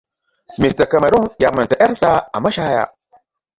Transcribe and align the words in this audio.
Mr. 0.61 0.85
Cameron 0.91 1.29
ya 1.39 1.51
manta 1.51 1.75
ƴarsa 1.75 2.29
a 2.33 2.39
mashaya. 2.39 2.95